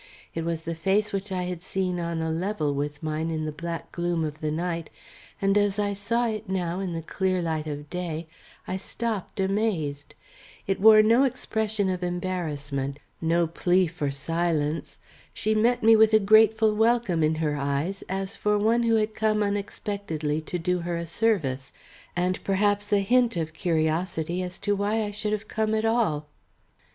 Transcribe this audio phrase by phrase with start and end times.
[0.33, 3.51] It was the face which I had seen on a level with mine in the
[3.51, 4.89] black gloom of the night,
[5.39, 8.27] and as I saw it now in the clear light of day,
[8.67, 10.15] I stopped amazed.
[10.65, 14.97] It wore no expression of embarrassment, no plea for silence.
[15.35, 19.13] She met me with a grateful welcome in her eyes as for one who had
[19.13, 21.73] come unexpectedly to do her a service,
[22.15, 26.25] and perhaps a hint of curiosity as to why I should have come at all.